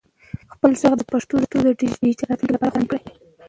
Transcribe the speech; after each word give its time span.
خپل 0.53 0.71
ږغ 0.81 0.93
د 0.97 1.03
پښتو 1.11 1.35
د 1.41 1.43
ډیجیټل 1.79 2.25
راتلونکي 2.29 2.47
لپاره 2.53 2.71
خوندي 2.73 2.87
کړئ. 2.89 3.01